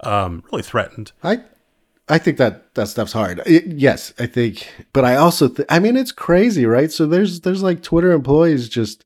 [0.00, 1.12] um, really threatened.
[1.22, 1.40] I
[2.08, 3.40] I think that that stuff's hard.
[3.40, 6.90] I- yes, I think, but I also th- I mean it's crazy, right?
[6.92, 9.04] So there's there's like Twitter employees just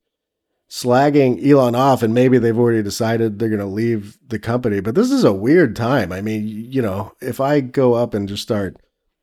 [0.71, 4.95] slagging Elon off and maybe they've already decided they're going to leave the company, but
[4.95, 6.13] this is a weird time.
[6.13, 8.77] I mean, you know, if I go up and just start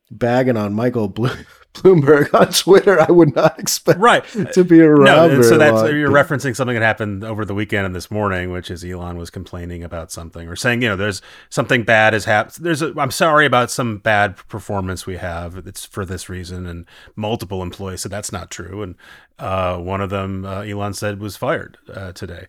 [0.09, 1.35] bagging on Michael Blo-
[1.73, 4.23] Bloomberg on Twitter, I would not expect Right.
[4.53, 5.05] to be around.
[5.31, 5.95] No, so that's long.
[5.95, 9.29] you're referencing something that happened over the weekend and this morning, which is Elon was
[9.29, 12.65] complaining about something or saying, you know, there's something bad has happened.
[12.65, 15.55] There's a, I'm sorry about some bad performance we have.
[15.65, 18.95] It's for this reason, and multiple employees said that's not true, and
[19.39, 22.47] uh, one of them, uh, Elon said, was fired uh, today.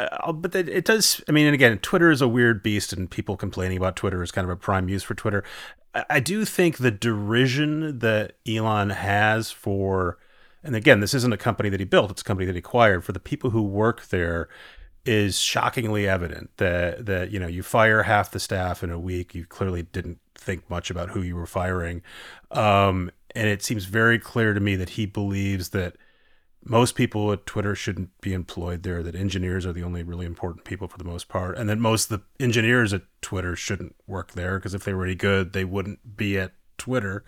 [0.00, 1.22] Uh, but it, does.
[1.28, 4.32] I mean, and again, Twitter is a weird beast, and people complaining about Twitter is
[4.32, 5.44] kind of a prime use for Twitter.
[5.94, 10.18] I, I do think the derision that Elon has for,
[10.64, 13.04] and again, this isn't a company that he built; it's a company that he acquired.
[13.04, 14.48] For the people who work there,
[15.04, 16.50] is shockingly evident.
[16.56, 19.34] That that you know, you fire half the staff in a week.
[19.34, 22.02] You clearly didn't think much about who you were firing,
[22.50, 25.96] um, and it seems very clear to me that he believes that
[26.64, 30.64] most people at Twitter shouldn't be employed there, that engineers are the only really important
[30.64, 34.32] people for the most part, and that most of the engineers at Twitter shouldn't work
[34.32, 37.24] there because if they were any good, they wouldn't be at Twitter.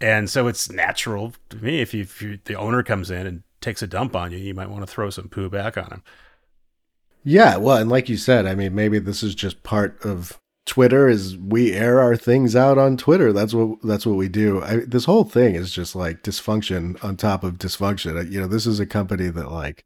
[0.00, 3.42] And so it's natural to me if, you, if you, the owner comes in and
[3.60, 6.02] takes a dump on you, you might want to throw some poo back on him.
[7.24, 11.08] Yeah, well, and like you said, I mean, maybe this is just part of Twitter
[11.08, 13.32] is we air our things out on Twitter.
[13.32, 14.62] That's what that's what we do.
[14.62, 18.18] I, this whole thing is just like dysfunction on top of dysfunction.
[18.18, 19.84] Uh, You know, this is a company that like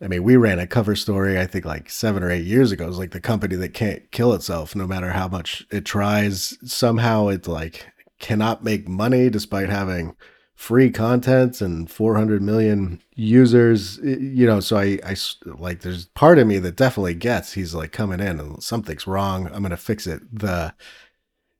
[0.00, 2.88] I mean, we ran a cover story I think like 7 or 8 years ago.
[2.88, 6.56] It's like the company that can't kill itself no matter how much it tries.
[6.64, 7.86] Somehow it like
[8.18, 10.16] cannot make money despite having
[10.54, 16.46] free content and 400 million users you know so I, I like there's part of
[16.46, 20.22] me that definitely gets he's like coming in and something's wrong i'm gonna fix it.
[20.32, 20.74] The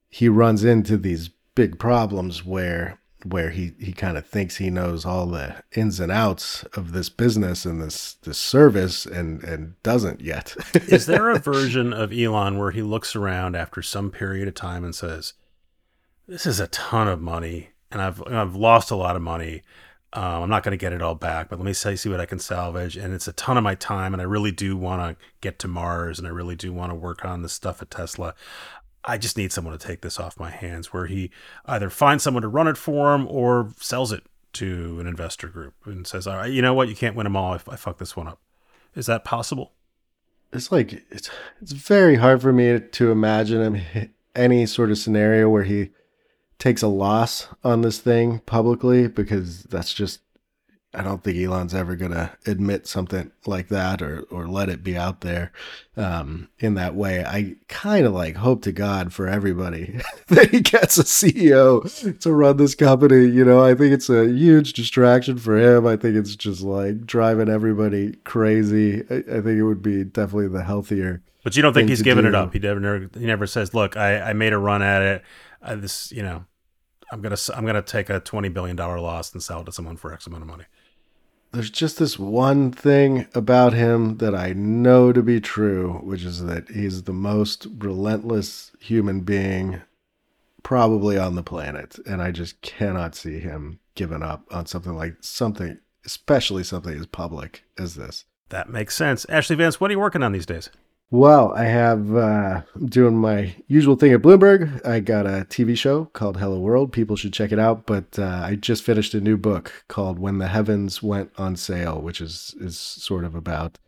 [0.09, 5.05] he runs into these big problems where where he he kind of thinks he knows
[5.05, 10.21] all the ins and outs of this business and this this service and and doesn't
[10.21, 10.55] yet.
[10.75, 14.85] Is there a version of Elon where he looks around after some period of time
[14.85, 15.35] and says,
[16.29, 19.63] "This is a ton of money, and I've I've lost a lot of money.
[20.13, 22.21] Um, I'm not going to get it all back, but let me say, see what
[22.21, 22.97] I can salvage.
[22.97, 25.69] And it's a ton of my time, and I really do want to get to
[25.69, 28.35] Mars, and I really do want to work on the stuff at Tesla.
[29.05, 31.31] I just need someone to take this off my hands." Where he
[31.67, 34.25] either finds someone to run it for him or sells it
[34.55, 36.89] to an investor group and says, "All right, you know what?
[36.89, 38.41] You can't win them all if I fuck this one up."
[38.95, 39.73] Is that possible?
[40.55, 41.31] it's like it's
[41.61, 45.91] it's very hard for me to imagine any sort of scenario where he
[46.65, 50.21] takes a loss on this thing publicly because that's just
[50.95, 54.97] I don't think Elon's ever gonna admit something like that or or let it be
[54.97, 55.53] out there
[55.95, 57.23] um, in that way.
[57.23, 62.33] I kind of like hope to God for everybody that he gets a CEO to
[62.33, 63.27] run this company.
[63.27, 65.87] You know, I think it's a huge distraction for him.
[65.87, 69.03] I think it's just like driving everybody crazy.
[69.11, 71.23] I, I think it would be definitely the healthier.
[71.43, 72.55] But you don't think he's giving given it up?
[72.55, 75.23] He never, he never says, "Look, I, I made a run at it.
[75.61, 76.47] I, this, you know,
[77.13, 79.97] I'm gonna, I'm gonna take a twenty billion dollar loss and sell it to someone
[79.97, 80.65] for X amount of money."
[81.53, 86.43] There's just this one thing about him that I know to be true, which is
[86.45, 89.81] that he's the most relentless human being
[90.65, 91.97] probably on the planet.
[92.07, 97.07] And I just cannot see him giving up on something like something, especially something as
[97.07, 98.25] public as this.
[98.49, 99.25] That makes sense.
[99.27, 100.71] Ashlee Vance, what are you working on these days?
[101.11, 104.85] Well, I have uh, doing my usual thing at Bloomberg.
[104.85, 106.93] I got a TV show called Hello World.
[106.93, 107.87] People should check it out.
[107.87, 112.01] But uh, I just finished a new book called When the Heavens Went on Sale,
[112.01, 113.79] which is is sort of about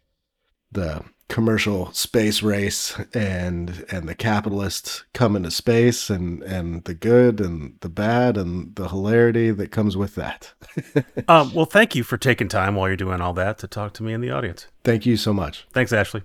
[0.71, 7.41] the commercial space race and and the capitalists come into space and and the good
[7.41, 10.55] and the bad and the hilarity that comes with that.
[11.29, 14.03] um, well, thank you for taking time while you're doing all that to talk to
[14.03, 14.69] me in the audience.
[14.85, 15.67] Thank you so much.
[15.73, 16.23] Thanks, Ashlee.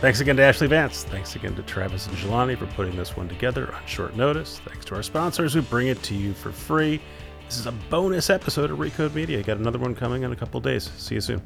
[0.00, 1.04] Thanks again to Ashlee Vance.
[1.04, 4.60] Thanks again to Travis and Jelani for putting this one together on short notice.
[4.66, 7.00] Thanks to our sponsors who bring it to you for free.
[7.46, 9.42] This is a bonus episode of Recode Media.
[9.42, 10.90] Got another one coming in a couple days.
[10.98, 11.42] See you soon.